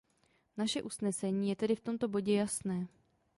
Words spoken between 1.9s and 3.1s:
bodě jasné.